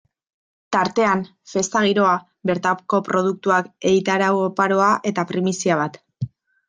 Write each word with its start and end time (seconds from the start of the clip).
Tartean, 0.75 1.19
festa 1.51 1.81
giroa, 1.87 2.15
bertako 2.51 3.01
produktuak, 3.09 3.69
egitarau 3.91 4.33
oparoa 4.47 4.89
eta 5.13 5.27
primizia 5.35 5.79
bat. 5.83 6.01